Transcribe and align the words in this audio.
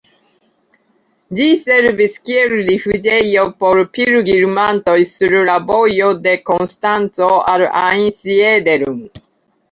Ĝi 1.39 1.45
servis 1.65 2.13
kiel 2.29 2.55
rifuĝejo 2.69 3.43
por 3.63 3.81
pilgrimantoj 3.97 4.95
sur 5.09 5.35
la 5.49 5.57
vojo 5.67 6.07
de 6.29 6.33
Konstanco 6.51 7.29
al 7.53 7.67
Einsiedeln. 7.83 8.97